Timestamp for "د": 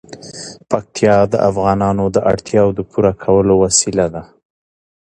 1.33-1.35, 2.15-2.17, 2.77-2.81